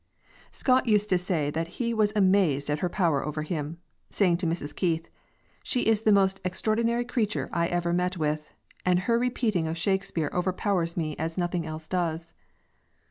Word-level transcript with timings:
Scott 0.51 0.87
used 0.87 1.09
to 1.11 1.17
say 1.19 1.51
that 1.51 1.67
he 1.77 1.93
was 1.93 2.11
amazed 2.15 2.71
at 2.71 2.79
her 2.79 2.89
power 2.89 3.23
over 3.23 3.43
him, 3.43 3.77
saying 4.09 4.37
to 4.37 4.47
Mrs. 4.47 4.75
Keith, 4.75 5.07
"She's 5.61 6.01
the 6.01 6.11
most 6.11 6.41
extraordinary 6.43 7.05
creature 7.05 7.51
I 7.53 7.67
ever 7.67 7.93
met 7.93 8.17
with, 8.17 8.51
and 8.83 9.01
her 9.01 9.19
repeating 9.19 9.67
of 9.67 9.77
Shakespeare 9.77 10.31
overpowers 10.33 10.97
me 10.97 11.15
as 11.17 11.37
nothing 11.37 11.67
else 11.67 11.87
does." 11.87 12.33